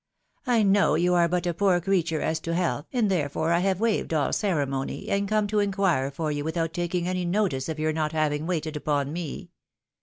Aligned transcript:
"I 0.47 0.63
know 0.63 0.95
you 0.95 1.13
are 1.13 1.27
but 1.27 1.45
a 1.45 1.53
poor 1.53 1.79
creature 1.79 2.21
as 2.21 2.39
to 2.39 2.55
health, 2.55 2.87
and 2.91 3.07
therefore 3.07 3.51
I 3.51 3.59
have 3.59 3.79
waived 3.79 4.15
all 4.15 4.33
ceremony, 4.33 5.09
and 5.09 5.29
come 5.29 5.45
to 5.49 5.59
inquire 5.59 6.09
for 6.09 6.31
you 6.31 6.43
without 6.43 6.73
taking 6.73 7.07
any 7.07 7.23
notice 7.23 7.69
of 7.69 7.77
your 7.77 7.93
not 7.93 8.11
having 8.11 8.47
waited 8.47 8.75
upon 8.75 9.13
me. 9.13 9.51